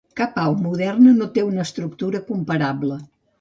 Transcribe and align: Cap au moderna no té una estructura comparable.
Cap 0.19 0.37
au 0.43 0.53
moderna 0.61 1.13
no 1.17 1.27
té 1.35 1.43
una 1.49 1.61
estructura 1.67 2.23
comparable. 2.33 2.99